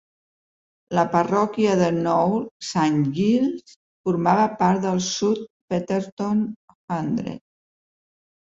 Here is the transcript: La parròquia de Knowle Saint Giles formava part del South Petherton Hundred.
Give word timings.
La 0.99 1.01
parròquia 1.15 1.75
de 1.81 1.89
Knowle 1.97 2.67
Saint 2.69 2.97
Giles 3.19 3.75
formava 4.09 4.49
part 4.63 4.83
del 4.87 4.99
South 5.11 5.47
Petherton 5.75 6.43
Hundred. 6.99 7.41